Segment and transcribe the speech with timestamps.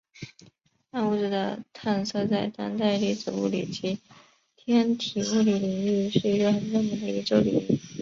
[0.89, 3.99] 暗物质的探测在当代粒子物理及
[4.55, 7.79] 天体物理领域是一个很热门的研究领域。